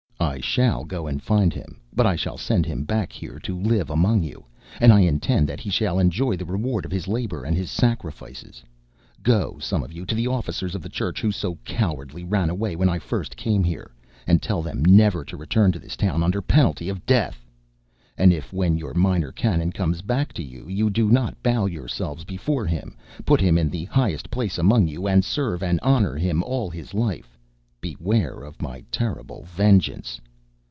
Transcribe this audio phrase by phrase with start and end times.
[0.33, 3.89] I shall go and find him, but I shall send him back here to live
[3.89, 4.45] among you,
[4.79, 8.63] and I intend that he shall enjoy the reward of his labor and his sacrifices.
[9.23, 12.75] Go, some of you, to the officers of the church, who so cowardly ran away
[12.75, 13.91] when I first came here,
[14.27, 17.43] and tell them never to return to this town under penalty of death.
[18.15, 22.25] And if, when your Minor Canon comes back to you, you do not bow yourselves
[22.25, 22.95] before him,
[23.25, 26.93] put him in the highest place among you, and serve and honor him all his
[26.93, 27.27] life,
[27.81, 30.21] beware of my terrible vengeance!